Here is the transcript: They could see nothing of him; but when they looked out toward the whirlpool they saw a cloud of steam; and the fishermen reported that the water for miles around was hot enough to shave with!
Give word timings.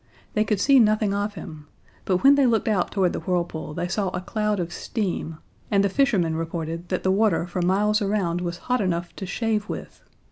They 0.33 0.43
could 0.43 0.59
see 0.59 0.79
nothing 0.79 1.13
of 1.13 1.35
him; 1.35 1.67
but 2.05 2.23
when 2.23 2.33
they 2.33 2.47
looked 2.47 2.67
out 2.67 2.89
toward 2.89 3.13
the 3.13 3.19
whirlpool 3.19 3.75
they 3.75 3.87
saw 3.87 4.09
a 4.09 4.19
cloud 4.19 4.59
of 4.59 4.73
steam; 4.73 5.37
and 5.69 5.83
the 5.83 5.89
fishermen 5.89 6.35
reported 6.35 6.89
that 6.89 7.03
the 7.03 7.11
water 7.11 7.45
for 7.45 7.61
miles 7.61 8.01
around 8.01 8.41
was 8.41 8.57
hot 8.65 8.81
enough 8.81 9.15
to 9.17 9.27
shave 9.27 9.69
with! 9.69 10.01